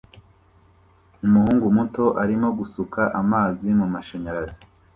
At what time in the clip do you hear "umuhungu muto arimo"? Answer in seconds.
1.25-2.47